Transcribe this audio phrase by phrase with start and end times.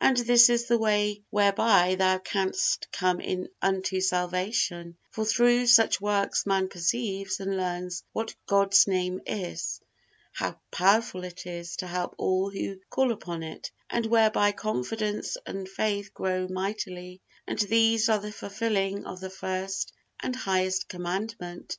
[0.00, 3.20] And this is the way whereby thou canst come
[3.60, 9.82] unto salvation; for through such works man perceives and learns what God's Name is,
[10.32, 15.68] how powerful it is to help all who call upon it; and whereby confidence and
[15.68, 21.76] faith grow mightily, and these are the fulfilling of the first and highest Commandment.